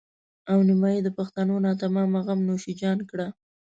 او 0.51 0.57
نيمایي 0.67 0.99
د 1.03 1.09
پښتنو 1.17 1.53
ناتمامه 1.65 2.19
غم 2.25 2.39
نوش 2.47 2.63
جان 2.81 2.99
کړه. 3.09 3.27